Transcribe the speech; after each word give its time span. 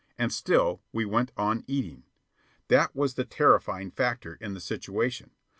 And 0.17 0.33
still 0.33 0.81
we 0.91 1.05
went 1.05 1.31
on 1.37 1.63
eating. 1.67 2.05
That 2.69 2.95
was 2.95 3.13
the 3.13 3.23
terrifying 3.23 3.91
factor 3.91 4.33
in 4.33 4.55
the 4.55 4.59
situation. 4.59 5.29